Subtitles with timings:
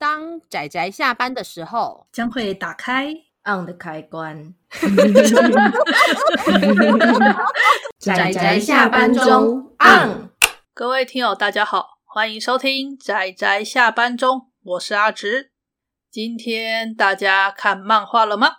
[0.00, 3.12] 当仔仔下班的时候，将会打开
[3.44, 4.54] on 的开关。
[8.00, 10.30] 仔仔下班中 on。
[10.72, 15.52] 各位听友，大家好，欢迎收听仔仔下班中，我是阿直。
[16.10, 18.52] 今天大家看漫画了吗？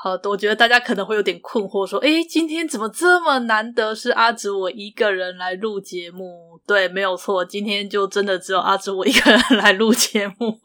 [0.00, 10.60] 好，我觉得大家可能会有点困惑，说：“诶，今天怎么这么难得是阿直我一个人来录节目？”对，没有错，今天就真的只有阿直我一个人来录节目。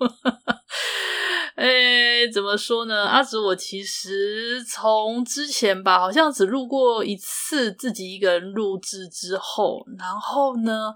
[1.56, 3.06] 诶，怎么说呢？
[3.06, 10.94] 阿直我其实从之前吧，好像只录过一次自己一个人录制之后，然后呢，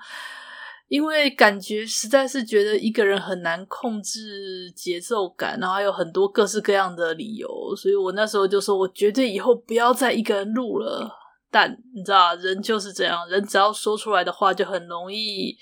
[0.87, 11.11] 因为感觉实在是觉得一个人很难控制节奏感，然后还有很多各式各样的理由，所以我那时候就说，我绝对以后不要再一个人录了。
[11.51, 15.57] 但你知道，人就是这样，人只要说出来的话，就很容易，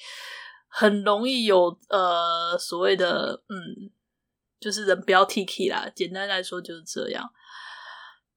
[0.68, 3.90] 很容易有呃所谓的嗯，
[4.60, 5.90] 就是人不要 T K 啦。
[5.96, 7.28] 简单来说就是这样。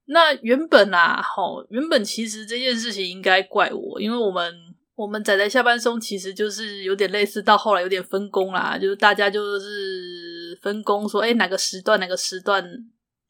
[0.06, 4.54] 那原本啊，齁，原本其实这件事情应该怪我，因为我们。
[4.98, 12.68] 我们仔仔下班中其实就是有点类似，到后来有点分工啦，就是大家就是分工说，哎，哪个时段哪个时段，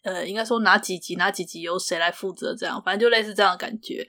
[0.03, 4.09] 呃，应该说哪几集哪几集由谁来负责，这样，反正就类似这样的感觉。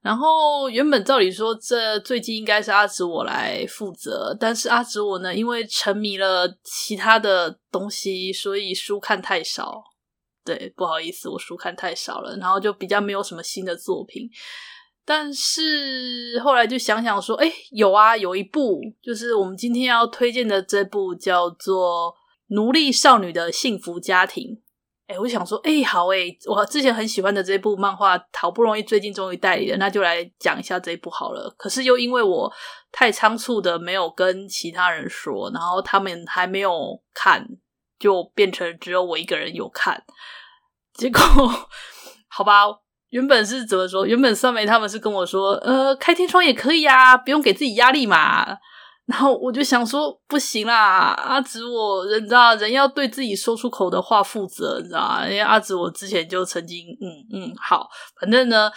[0.00, 9.82] 然后原本照理说，这最近应该是阿紫我来负责，但是阿紫我呢，因为沉迷了其他的东西，所以书看太少。
[10.44, 14.30] 对，不好意思，我书看太少了，然后就比较没有什么新的作品。
[15.04, 22.12] 但是后来就想想说，哎，有啊，有一部就是我们今天要推荐的这部叫做
[22.54, 24.44] 《奴隶少女的幸福家庭》。
[25.08, 31.52] 哎，我想说，哎，好哎，我之前很喜欢的这部漫画，好不容易最近终于代理了，那就来讲一下这一部好了。
[31.58, 32.52] 可是又因为我
[32.92, 37.44] 太仓促的没有跟其他人说，然后他们还没有看，
[37.98, 40.04] 就变成只有我一个人有看。
[40.94, 41.20] 结果，
[42.30, 42.66] 好吧。
[43.10, 44.06] 原本是怎么说？
[44.06, 48.58] 原本酸梅他们是跟我说，呃，开天窗也可以啊，不用给自己压力嘛。
[49.06, 55.24] 然后我就想说，不行啦，阿紫我人知道，人要对自己说出口的话负责，你知道吗？
[55.26, 57.88] 因为阿紫我之前就曾经，嗯嗯，好，
[58.20, 58.70] 反正呢，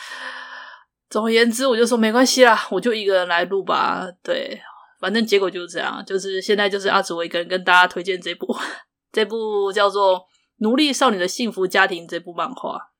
[1.11, 4.07] 总而言之，我就说没关系啦，我就一个人来录吧。
[4.23, 4.59] 对，
[4.99, 8.47] 反正结果就是这样，就是现在就是阿紫我一个人跟大家推荐这部，
[9.13, 10.17] 这部叫做
[10.57, 12.92] 《奴隶少女的幸福家庭》这部漫画。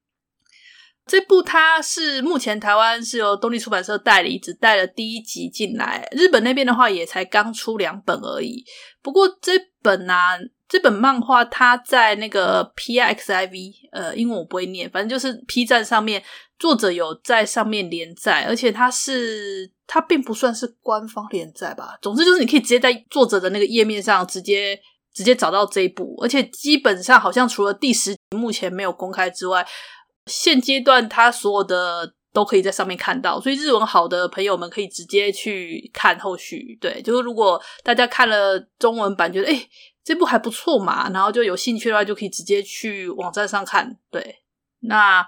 [1.06, 6.08] 这部它是目前台湾是由东立出版社代理，只带了第一集进来。
[6.12, 8.64] 日本那边的话也才刚出两本而已。
[9.02, 10.38] 不过这本啊，
[10.70, 16.24] 这本漫画它在那个 P X I V，呃，英文我不会念，反正就是 P 站上面
[16.58, 21.98] 作者有在上面连载，而且它是它并不算是官方连载吧。
[22.02, 24.80] 总之就是你可以直接在作者的那个页面上直接
[25.14, 29.68] 直接找到这一部，而且基本上好像除了第十集目前没有公开之外。
[30.26, 36.78] 现阶段，他所有的都可以在上面看到，所以日文好的朋友们可以直接去看后续。
[36.82, 39.70] 对，就是如果大家看了中文版，觉得诶
[40.04, 43.98] 这部还不错嘛，然后就有兴趣的话，就可以直接去网站上看。
[44.10, 44.38] 对，
[44.80, 45.24] 那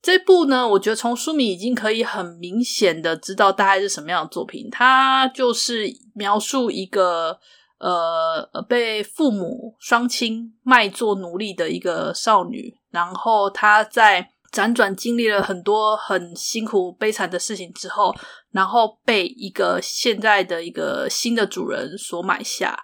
[0.00, 4.68] 这部呢，我觉得从书名已经可以很明显的知道大概是什么样的作品。
[4.70, 7.38] 它就是描述一个
[7.78, 14.30] 呃被父母双亲卖做奴隶的一个少女，然后她在。
[14.56, 18.14] 辗转经历了很多很辛苦悲惨的事情之后，
[18.52, 22.82] 然后被一个现在的一个新的主人所买下。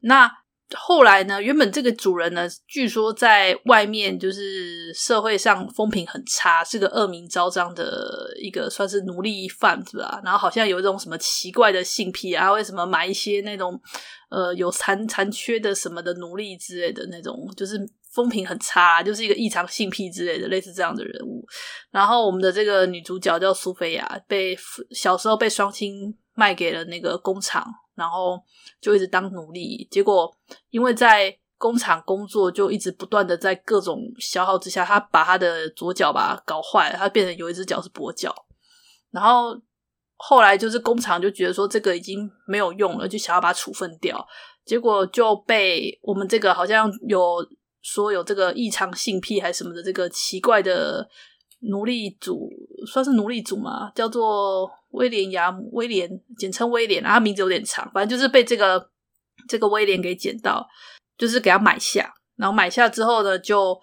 [0.00, 0.30] 那
[0.76, 1.40] 后来呢？
[1.40, 10.20] 原本这个主人呢，据说在外面就是社会上风评很差，是个恶名昭彰的一个算是奴隶贩子吧。
[10.24, 13.80] 然后好像有一种什么奇怪的性癖啊，为什么买一些那种
[14.30, 17.78] 呃有残残缺的什么的奴隶之类的那种，就是。
[18.14, 21.44] 风评很差，就是一个异常性癖之类的，类似这样的人物。
[21.90, 24.56] 然后我们的这个女主角叫苏菲亚，被
[24.92, 27.66] 小时候被双亲卖给了那个工厂，
[27.96, 28.40] 然后
[28.80, 29.88] 就一直当奴隶。
[29.90, 30.32] 结果
[30.70, 38.32] 因为在工厂工作，就一直不断的在各种消耗之下，她把她的左脚吧搞坏了，她变成有一只脚是跛脚。
[39.10, 39.60] 然后
[40.16, 44.24] 后来就是工厂就觉得说这个已经没有用了，就想要把它处分掉。
[44.64, 47.44] 结果就被我们这个好像有。
[47.84, 51.06] 说有这个异常性癖还是什么的，这个奇怪的
[51.60, 52.50] 奴隶主，
[52.90, 56.08] 算是奴隶主嘛，叫做威廉亚姆，威廉
[56.38, 58.90] 简称威廉，然他名字有点长，反正就是被这个
[59.46, 60.66] 这个威廉给捡到，
[61.18, 63.78] 就是给他买下，然后买下之后呢，就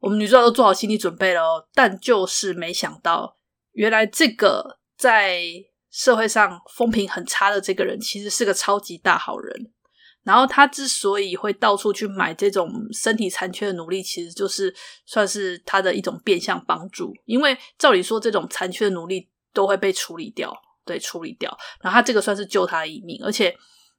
[0.00, 3.36] 我们女主角都做好心理准备了，但就是没想到，
[3.70, 5.44] 原来这个在
[5.92, 9.70] 社会上风评很差的这个人，其实是个超级大好人。
[10.24, 14.74] 然后他之所以会到处去买这种身体残缺的奴隶，其实就是
[15.04, 17.12] 算是他的一种变相帮助。
[17.26, 20.50] 因为照理说，这种残缺的奴隶都会被处理掉，
[20.86, 21.54] 对，处理掉。
[21.82, 23.20] 然后他这个算是救他一命。
[23.22, 23.54] 而且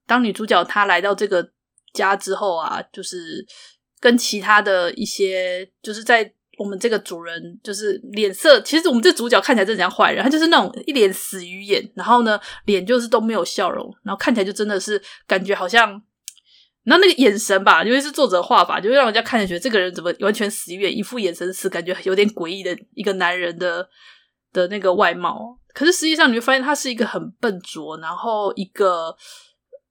[0.07, 1.48] 当女主角她来到这个
[1.94, 3.45] 家之后啊，就是
[4.00, 16.01] 跟其他的一些，就是在我们这个主人就是脸色，其实我们这主角看起来真的像坏人，他就是那种一脸死鱼眼，然后呢脸就是都没有笑容，然后看起来就真的是感觉好像。
[16.86, 23.90] 然后那个眼神吧，因为是作者画法，就会让人家看着觉得这个人怎么完全死鱼眼，一副眼神死，感觉有点诡异的一个男人的
[24.54, 25.60] 的那个外貌。
[25.74, 29.16] 可是实际上你会发现，他是一个很笨拙，然后一个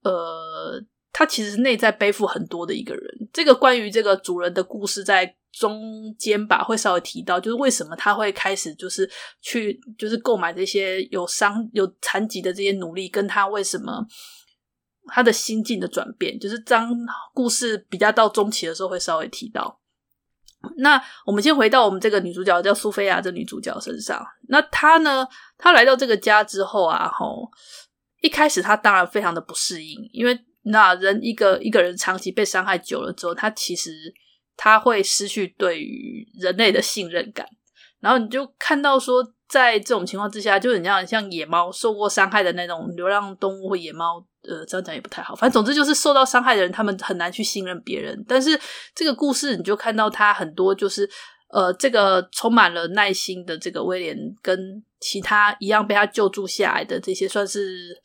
[0.05, 0.81] 呃，
[1.13, 3.05] 他其实内在背负很多的一个人。
[3.33, 9.11] 这个关于这个主人的故事，在中间吧会稍微提到，就是为什么他会开始就是
[9.43, 14.07] 去就是购买这些有伤有残疾的这些奴隶，跟他为什么。
[15.07, 16.91] 他的心境的转变，就是当
[17.33, 19.81] 故事比较到中期的时候，会稍微提到。
[20.79, 24.25] 那我们先回到我们这个女主角叫苏菲亚这女主角身上。
[24.49, 25.29] 那她呢？
[25.59, 27.51] 她来到这个家之后啊，吼，
[28.23, 33.91] 一开始她当然非常的不适应，因为那人一个一个人长期被伤害久了之后，他其实
[34.57, 37.47] 他会失去对于人类的信任感。
[38.01, 44.27] 然后你就看到说，在这种情况之下，就很像像野猫受过伤害的那种流浪动物或野猫。
[44.49, 45.35] 呃，这样讲也不太好。
[45.35, 48.25] 反正总之就是受到伤害的人，他们很难去信任别人。
[48.29, 48.59] 但是
[48.95, 51.09] 这个故事，你就看到他很多就是
[51.49, 57.97] 呃，这个充满了耐心的这个威廉，跟其他一样被他救助下来的这些，算是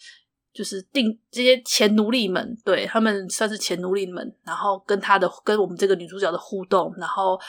[0.53, 4.35] 就是定这些前奴隶们，对，他们算是前奴隶们。
[4.43, 7.39] 然后跟他的跟我们这个女主角的互动，然后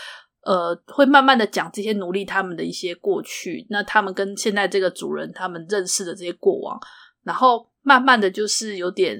[0.42, 6.80] 呃，会慢慢的讲这些奴隶他们的一些过去，那他们跟现在这个主人他们认识的这些过往，
[7.22, 7.68] 然后。
[7.82, 9.18] 慢慢的就是有点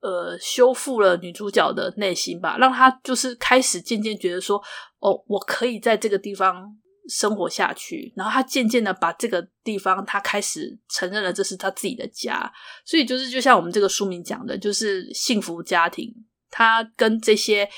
[0.00, 4.60] 呃修复了女主角的内心吧，让她就是开始渐渐觉得说，
[4.98, 6.66] 哦，我可以在这个地方
[7.08, 8.12] 生活下去。
[8.16, 12.52] 然后她渐渐的把这个地方，她开始承认了这是她自己的家。
[12.84, 16.12] 所以就是就像我们这个书名讲的，就是幸福家庭。
[16.50, 17.70] 她跟这些，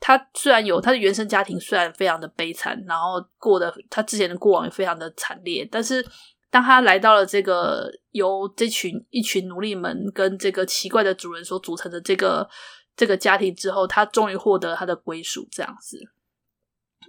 [0.00, 6.02] 她虽然有她的原生家庭，虽然非常的悲惨，然后过的她之前的过往也非常的惨烈，但是。
[6.48, 12.48] 当他来到了这个由这群一群奴隶们跟这个奇怪的主人所组成的这个
[12.96, 15.46] 这个家庭之后，他终于获得他的归属。
[15.50, 15.98] 这样子，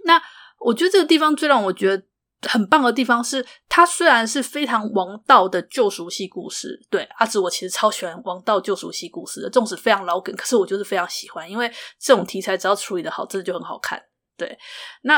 [0.04, 0.20] 那
[0.58, 2.02] 我觉得这个地方最让我觉得
[2.42, 6.84] 很棒的地方是，它虽然是非常王道的救赎系故事。
[6.90, 14.02] 对，阿紫我其实超喜欢王道救赎系故事的，纵使非常老梗，可是我就是非常喜欢，因为这种题材只要处理得好，真的就很好看。
[14.36, 14.58] 对，
[15.02, 15.16] 那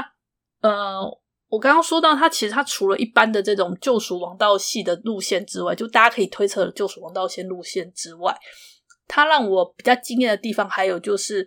[0.61, 1.21] 呃。
[1.51, 8.35] 我刚刚说到，他其实他除了一般的这种救赎王道系的路线之外，就大家可以推测的救赎王道线路线之外，
[9.07, 11.47] 他让我比较惊艳的地方，还有就是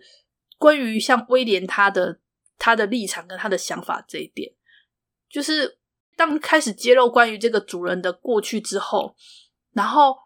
[0.58, 2.20] 关于像威廉他的
[2.58, 4.52] 他的立场跟他的想法这一点，
[5.28, 5.78] 就是
[6.16, 9.16] 当开始揭露关于这个主人的过去之后，
[9.72, 10.23] 然后。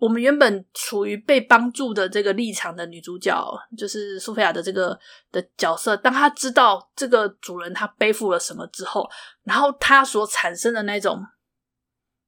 [0.00, 3.38] 我们原本处于被帮助的这个立场的女主角，
[3.76, 4.98] 就是苏菲亚的这个
[5.30, 9.06] 的角色，当她知道这个主人他背负了什么之后，
[9.44, 11.22] 然后她所产生的那种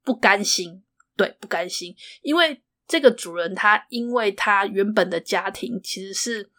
[0.04, 0.84] 不甘心，
[1.16, 6.50] 对，不甘心，因为这个主人他因为他原本的家庭其实是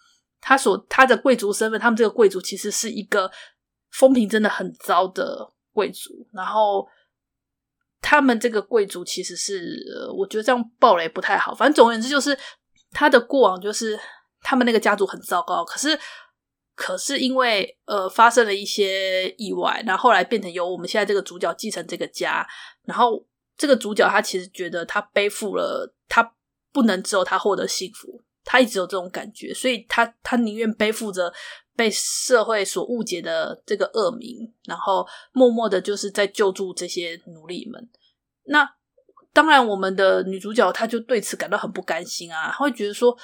[0.42, 3.32] 他所他的贵族身份，他们这个贵族其实是一个
[3.91, 6.88] 风评真的很糟的贵族，然后。
[8.03, 11.55] 他们这个贵族其实是，我觉得这样爆雷不太好。
[11.55, 12.38] 反正总而言之，就是
[12.91, 13.98] 他的过往就是
[14.41, 15.63] 他们那个家族很糟糕。
[15.63, 15.98] 可是，
[16.75, 22.45] 可是因为呃发生了一些意外，然后后来变成由我们现在这个主角继承这个家。
[22.83, 23.25] 然后
[23.57, 26.33] 这个主角他其实觉得他背负了，他
[26.74, 31.33] 不能只有他获得幸福，他一直有这种感觉，所以他他宁愿背负着。
[31.75, 37.89] 被社会所误解的这个恶名，然后默默的，就是在救助这些奴隶们。
[38.43, 38.75] 那
[39.33, 43.17] 当然，我们的女主角她就对此感到很不甘心啊，她会觉得说，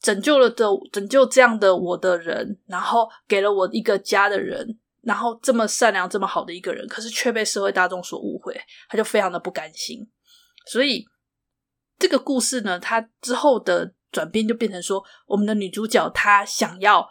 [0.00, 8.58] 拯救了的拯救这样的我的人，然后给了我一个家的人，然后这么善良、这么好的一个人，可是却被社会大众所误会，
[8.88, 10.10] 她就非常的不甘心。
[10.64, 11.04] 所以
[11.98, 17.08] 这个故事呢，它之后的转变就变成说，我们的女主角她想要。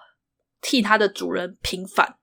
[0.61, 2.15] 替她的主人平反。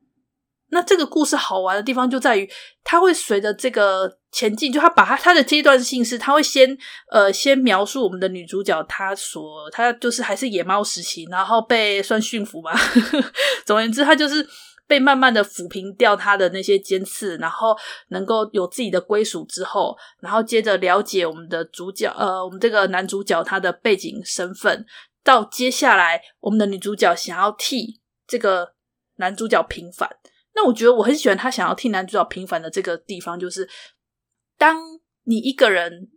[0.68, 2.46] 那这个故事好玩的地方就在于，
[2.84, 6.76] 它会随着这个前进，就他把它它的阶段性是，他会先
[7.10, 12.72] 呃先描述我们的女主角，她所她就是还是野猫时期，然后被算驯服嘛。
[13.64, 14.46] 总而言之，她就是
[14.86, 17.76] 被慢慢的抚平掉他的那些尖刺，然后
[18.08, 24.86] 能够有自己的归属之后，然后接着了解我们的主角，呃，我们这个男主角他的背景身份。
[25.24, 28.74] 到接下来我们的女主角想要替这个
[29.16, 30.08] 男主角平反。
[30.54, 33.68] 那我觉得我很喜欢他想要替男主角平反的这个地方，就是
[34.56, 34.76] 当
[35.24, 36.08] 你一个人，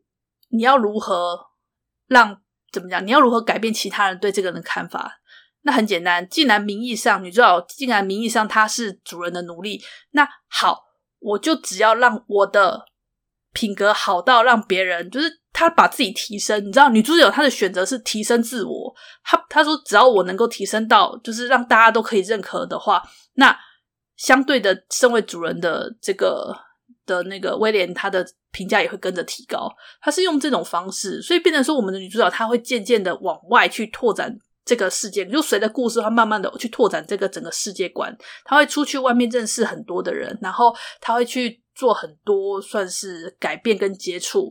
[0.49, 1.47] 你要如何
[2.07, 2.39] 让
[2.71, 3.03] 怎么讲？
[3.05, 5.18] 你要如何改变其他人对这个人的看法？
[5.62, 10.84] 那很简单，既然名义上女主角，既然名义上她是主人的奴隶，那好，
[11.20, 12.86] 我就只要让我的
[13.54, 16.66] 品格好到让别人，就是她把自己提升。
[16.66, 18.96] 你知道，女主角她的选择是提升自我。
[19.24, 23.01] 她她说，只要我能够提升到，就是让大家都可以认可的话，
[23.34, 23.58] 那。
[24.20, 26.54] 相对的，身为主人的这个
[27.06, 29.74] 的那个威廉，他的评价也会跟着提高。
[30.01, 34.38] 他是用这种方式，所以变成说，我们的女主角她会渐渐的往外去拓展
[34.69, 38.15] 这个世界，就随着故事，她慢慢的去拓展这个整个世界观。
[38.45, 40.71] 他会出去外面认识很多的人，然后
[41.01, 44.47] 他会去做很多算是改变跟接触。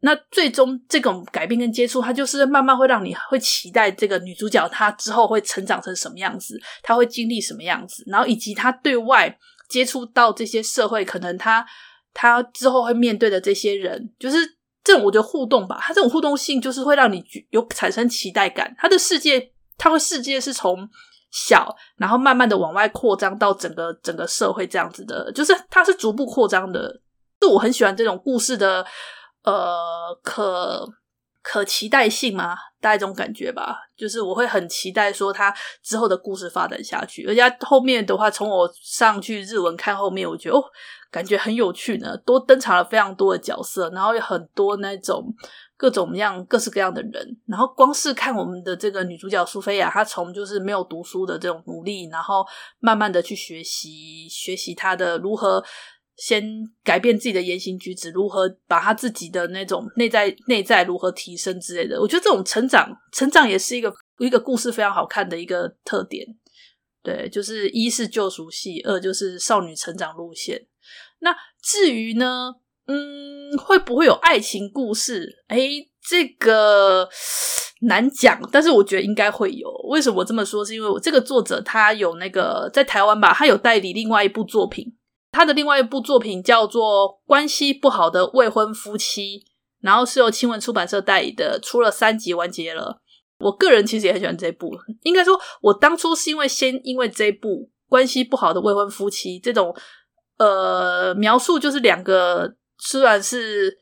[0.00, 11.64] 那最终这种改变跟接触，它就是慢慢会让你会期待这个女主角她之后会成长成什么样子，她会经历什么样子，然后以及她对外接触到这些社会，可能她
[12.12, 14.36] 她之后会面对的这些人，就是
[14.84, 18.72] 这种我觉得互动吧，它这种互动性就是会让你有产生期待感。
[18.78, 20.88] 它的世界，它会世界是从
[21.32, 27.00] 小，然后慢慢的往外扩张到整个整个社会这样子的，就是它是逐步扩张的。
[27.40, 28.86] 是我很喜欢这种故事的。
[29.42, 30.88] 呃，可
[31.42, 32.56] 可期待性吗？
[32.80, 37.26] 大概这种感觉吧，就是我会很期待说他之后的故事发展下去。
[37.28, 40.64] 而且后面的话，从我上去日文看后面，我觉得哦，
[41.14, 45.32] 感觉很有趣呢，多登场了非常多的角色，然后有很多那种
[45.76, 47.40] 各种样、各式各样的人。
[47.46, 52.44] 然后光是看我们的这个女主角苏菲亚，她从就是没有读书的这种努力，然后
[52.80, 55.62] 慢慢的去学习，学习她的如何。
[56.16, 56.44] 先
[56.84, 66.24] 改变自己的言行举止，如何把他自己的那种内在内在如何提升之类的，我觉得这种成长成长也是一个一个故事非常好看的一个特点。
[67.02, 70.64] 对，就是一是救赎系，二就是少女成长路线。
[71.24, 72.52] 那至于呢，
[72.86, 75.28] 嗯，会不会有爱情故事？
[75.48, 77.08] 诶，这个
[77.80, 79.68] 难讲，但是我觉得应该会有。
[79.88, 80.64] 为什么我这么说？
[80.64, 84.94] 是因为我这个作者他有那个在台湾吧，他有代理另外一部作品。
[85.32, 89.40] 他的另外一部作品叫做《关系不好的未婚夫妻》，
[89.80, 93.00] 然后是由青文出版社代理的，出了三集完结了。
[93.40, 94.70] 我个人其实也很喜欢这部，
[95.02, 97.48] 应该说，我当初是因为先因为这部
[97.88, 99.74] 《关系不好的未婚夫妻》这种
[100.38, 103.76] 呃描述，就是两个虽然是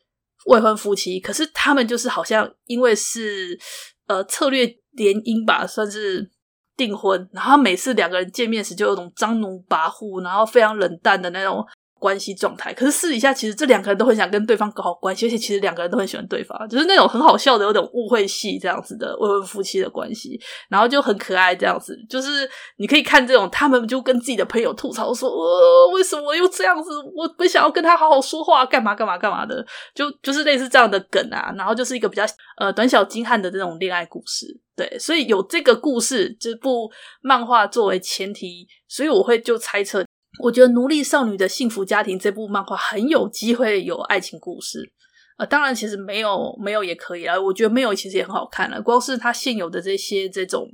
[0.45, 3.59] 未婚夫妻，可是他们就是好像因为是
[4.07, 6.31] 呃策略联姻吧，算是。
[6.75, 11.63] 订婚，然后每次两个人见面时就有种张奴跋扈，然后非常冷淡的那种
[12.03, 12.73] 关系状态。
[12.73, 21.97] 可是私底下，其实这两个人都很想跟对方搞好关系，而且其实两个人都很喜欢对方，就是那种很好笑的，有点误会戏这样子的未婚夫妻的关系，然后就很可爱这样子。
[22.09, 26.89] 就是你可以看这种，他们就跟自己的朋友吐槽说：“呃，为什么又这样子？
[27.15, 32.25] 我不想要跟他好好说话，干嘛干嘛干嘛的。”就就是类似这样的梗啊，然后就是一个比较
[32.57, 34.59] 呃短小精悍的这种恋爱故事。
[34.75, 36.91] 对，所以有这个故事这部
[37.21, 40.03] 漫画作为前提，所以我会就猜测，
[40.39, 44.91] 我觉得《奴隶少女的幸福家庭》这部漫画很有机会有爱情故事。
[45.37, 47.39] 呃，当然，其实没有没有也可以啊。
[47.39, 50.67] 我觉得没有其实也很好看了，光是它现有的这些这种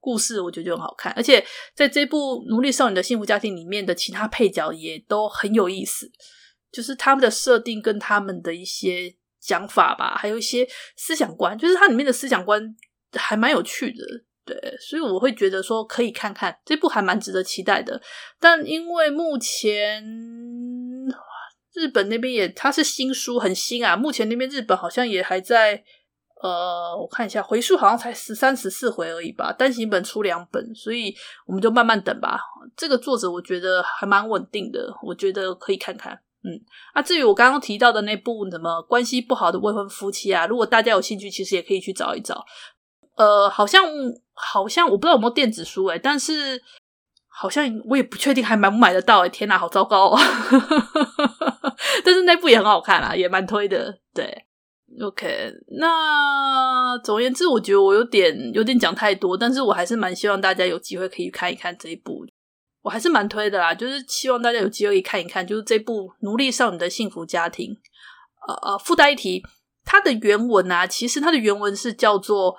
[0.00, 1.12] 故事，我觉得就很好看。
[1.14, 1.44] 而且
[1.74, 6.10] 在这部《奴隶少女的幸福家庭》里面的其他配角也都很有意思，
[6.72, 12.76] 就是他们的设定跟他们的一些讲法吧，还有一些思想观，就是它里面的思想观。
[13.12, 14.04] 还蛮有趣的，
[14.46, 18.00] 对，所以我会觉得说可以看看这部还蛮值得期待的。
[18.38, 20.04] 但因为目前
[21.74, 25.82] 日本那边也它是新书很新啊，目前那边日本好像也还在
[26.42, 31.12] 呃，我看一下回数好像才十三十四回而已吧，单行本出两本，所以
[31.46, 32.38] 我们就慢慢等吧。
[32.76, 36.12] 这个作者我觉得还蛮稳定的，我觉得可以看看。
[36.44, 36.52] 嗯，
[36.92, 42.44] 啊，至于我刚刚提到的那部什么关系不好的未婚夫妻啊，如果大家有兴趣，其实也可以去找一找。
[43.16, 43.82] 呃，好像
[44.34, 46.62] 好像我不知道有没有电子书诶，但是
[47.26, 50.18] 好像我也不确定还买不买得到诶，天哪，好糟糕哦！
[52.04, 53.98] 但是那部也很好看啦，也蛮推的。
[54.14, 54.44] 对
[55.02, 62.26] ，OK，那总而言之，我觉得我有点有点讲太多，但是我还是蛮希望大家有机会可以看一看这一部，
[62.82, 67.70] 我还是蛮推的啦，就是希望大家有机会可以看一看，就是这部《奴隶少女的幸福家庭》。
[68.46, 69.42] 呃呃，附带一提，
[69.84, 72.56] 它的原文啊，其实它的原文是叫做。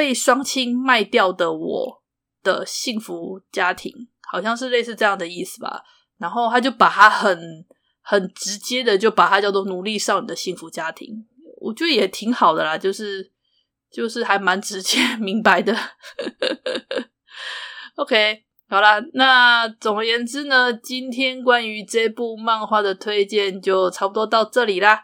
[0.00, 2.02] 被双亲卖掉的我
[2.42, 3.92] 的幸福家庭，
[4.32, 5.82] 好像是类似这样的意思吧。
[6.16, 7.38] 然后他就把它很
[8.00, 11.26] 很直接的就把它叫做奴隶少女的幸福家庭，
[11.60, 12.78] 我觉得也挺好的啦。
[12.78, 13.30] 就是
[13.92, 15.76] 就是还蛮直接 明白的。
[17.96, 25.02] OK，好啦，那总而言之呢，今天关于这部漫画的推荐就差不多到这里啦。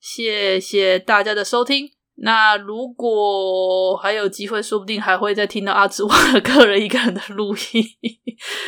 [0.00, 1.99] 谢谢大家的收听。
[2.22, 7.82] 那如果还有机会，说不定还会再听到阿梓我的个人一个人的录音。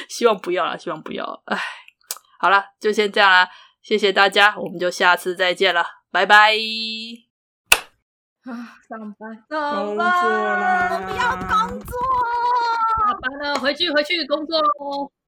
[0.08, 1.42] 希望不要啦，希望不要。
[1.44, 1.58] 哎，
[2.40, 3.46] 好了，就先这样啦。
[3.82, 6.54] 谢谢大家，我们就下次再见了，拜拜。
[8.44, 8.50] 啊，
[8.88, 11.92] 上班，上班，我不要工作。
[13.06, 15.12] 下班了，回去回去工作喽。